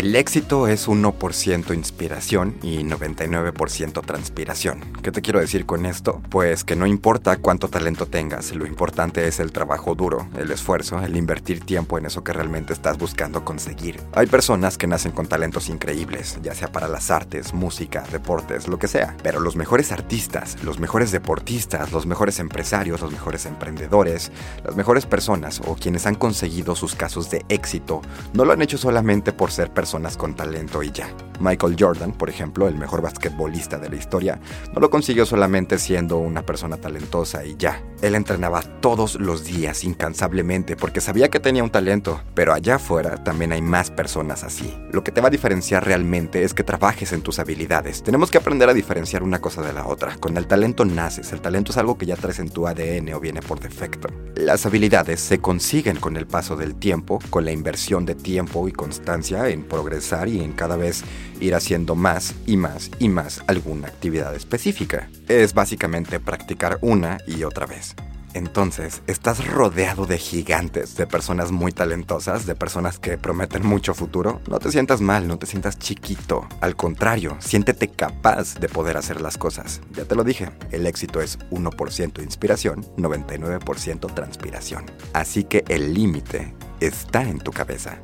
El 0.00 0.16
éxito 0.16 0.66
es 0.66 0.88
1% 0.88 1.74
inspiración 1.74 2.56
y 2.62 2.78
99% 2.78 4.02
transpiración. 4.02 4.80
¿Qué 5.02 5.12
te 5.12 5.20
quiero 5.20 5.40
decir 5.40 5.66
con 5.66 5.84
esto? 5.84 6.22
Pues 6.30 6.64
que 6.64 6.74
no 6.74 6.86
importa 6.86 7.36
cuánto 7.36 7.68
talento 7.68 8.06
tengas, 8.06 8.54
lo 8.54 8.66
importante 8.66 9.28
es 9.28 9.40
el 9.40 9.52
trabajo 9.52 9.94
duro, 9.94 10.26
el 10.38 10.50
esfuerzo, 10.52 10.98
el 11.00 11.18
invertir 11.18 11.60
tiempo 11.60 11.98
en 11.98 12.06
eso 12.06 12.24
que 12.24 12.32
realmente 12.32 12.72
estás 12.72 12.96
buscando 12.96 13.44
conseguir. 13.44 14.00
Hay 14.14 14.26
personas 14.26 14.78
que 14.78 14.86
nacen 14.86 15.12
con 15.12 15.26
talentos 15.26 15.68
increíbles, 15.68 16.38
ya 16.42 16.54
sea 16.54 16.72
para 16.72 16.88
las 16.88 17.10
artes, 17.10 17.52
música, 17.52 18.02
deportes, 18.10 18.68
lo 18.68 18.78
que 18.78 18.88
sea, 18.88 19.18
pero 19.22 19.38
los 19.38 19.54
mejores 19.54 19.92
artistas, 19.92 20.56
los 20.64 20.78
mejores 20.78 21.12
deportistas, 21.12 21.92
los 21.92 22.06
mejores 22.06 22.38
empresarios, 22.38 23.02
los 23.02 23.12
mejores 23.12 23.44
emprendedores, 23.44 24.32
las 24.64 24.76
mejores 24.76 25.04
personas 25.04 25.60
o 25.66 25.74
quienes 25.74 26.06
han 26.06 26.14
conseguido 26.14 26.74
sus 26.74 26.94
casos 26.94 27.30
de 27.30 27.44
éxito, 27.50 28.00
no 28.32 28.46
lo 28.46 28.54
han 28.54 28.62
hecho 28.62 28.78
solamente 28.78 29.34
por 29.34 29.50
ser 29.50 29.70
personas 29.70 29.89
con 30.16 30.34
talento 30.34 30.82
y 30.82 30.92
ya. 30.92 31.29
Michael 31.40 31.76
Jordan, 31.78 32.12
por 32.12 32.28
ejemplo, 32.28 32.68
el 32.68 32.76
mejor 32.76 33.02
basquetbolista 33.02 33.78
de 33.78 33.88
la 33.88 33.96
historia, 33.96 34.40
no 34.72 34.80
lo 34.80 34.90
consiguió 34.90 35.26
solamente 35.26 35.78
siendo 35.78 36.18
una 36.18 36.42
persona 36.42 36.76
talentosa 36.76 37.44
y 37.44 37.56
ya. 37.58 37.82
Él 38.02 38.14
entrenaba 38.14 38.62
todos 38.62 39.16
los 39.16 39.44
días 39.44 39.84
incansablemente 39.84 40.76
porque 40.76 41.00
sabía 41.00 41.28
que 41.28 41.40
tenía 41.40 41.64
un 41.64 41.70
talento, 41.70 42.20
pero 42.34 42.52
allá 42.52 42.76
afuera 42.76 43.22
también 43.24 43.52
hay 43.52 43.62
más 43.62 43.90
personas 43.90 44.44
así. 44.44 44.74
Lo 44.92 45.04
que 45.04 45.12
te 45.12 45.20
va 45.20 45.28
a 45.28 45.30
diferenciar 45.30 45.84
realmente 45.84 46.44
es 46.44 46.54
que 46.54 46.64
trabajes 46.64 47.12
en 47.12 47.22
tus 47.22 47.38
habilidades. 47.38 48.02
Tenemos 48.02 48.30
que 48.30 48.38
aprender 48.38 48.68
a 48.68 48.74
diferenciar 48.74 49.22
una 49.22 49.40
cosa 49.40 49.62
de 49.62 49.72
la 49.72 49.86
otra. 49.86 50.16
Con 50.16 50.36
el 50.36 50.46
talento 50.46 50.84
naces, 50.84 51.32
el 51.32 51.40
talento 51.40 51.72
es 51.72 51.78
algo 51.78 51.98
que 51.98 52.06
ya 52.06 52.16
traes 52.16 52.38
en 52.38 52.50
tu 52.50 52.66
ADN 52.66 53.12
o 53.14 53.20
viene 53.20 53.40
por 53.42 53.60
defecto. 53.60 54.08
Las 54.34 54.64
habilidades 54.66 55.20
se 55.20 55.38
consiguen 55.38 55.96
con 55.96 56.16
el 56.16 56.26
paso 56.26 56.56
del 56.56 56.74
tiempo, 56.74 57.18
con 57.30 57.44
la 57.44 57.52
inversión 57.52 58.06
de 58.06 58.14
tiempo 58.14 58.68
y 58.68 58.72
constancia 58.72 59.48
en 59.48 59.64
progresar 59.64 60.28
y 60.28 60.40
en 60.40 60.52
cada 60.52 60.76
vez 60.76 61.04
ir 61.40 61.54
haciendo 61.54 61.94
más 61.94 62.34
y 62.46 62.56
más 62.56 62.90
y 62.98 63.08
más 63.08 63.42
alguna 63.46 63.88
actividad 63.88 64.34
específica. 64.34 65.08
Es 65.28 65.54
básicamente 65.54 66.20
practicar 66.20 66.78
una 66.82 67.18
y 67.26 67.44
otra 67.44 67.66
vez. 67.66 67.94
Entonces, 68.32 69.02
estás 69.08 69.44
rodeado 69.44 70.06
de 70.06 70.16
gigantes, 70.18 70.94
de 70.96 71.06
personas 71.06 71.50
muy 71.50 71.72
talentosas, 71.72 72.46
de 72.46 72.54
personas 72.54 72.98
que 72.98 73.18
prometen 73.18 73.66
mucho 73.66 73.92
futuro. 73.92 74.40
No 74.48 74.60
te 74.60 74.70
sientas 74.70 75.00
mal, 75.00 75.26
no 75.26 75.38
te 75.38 75.46
sientas 75.46 75.78
chiquito. 75.78 76.46
Al 76.60 76.76
contrario, 76.76 77.36
siéntete 77.40 77.88
capaz 77.88 78.54
de 78.60 78.68
poder 78.68 78.96
hacer 78.96 79.20
las 79.20 79.36
cosas. 79.36 79.80
Ya 79.92 80.04
te 80.04 80.14
lo 80.14 80.22
dije, 80.22 80.50
el 80.70 80.86
éxito 80.86 81.20
es 81.20 81.38
1% 81.50 82.22
inspiración, 82.22 82.84
99% 82.96 84.14
transpiración. 84.14 84.84
Así 85.12 85.44
que 85.44 85.64
el 85.68 85.92
límite 85.92 86.54
está 86.78 87.22
en 87.22 87.38
tu 87.38 87.50
cabeza. 87.50 87.98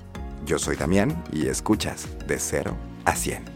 Yo 0.45 0.59
soy 0.59 0.77
Damián 0.77 1.25
y 1.33 1.47
escuchas 1.47 2.09
de 2.27 2.39
0 2.39 2.77
a 3.07 3.15
100. 3.15 3.56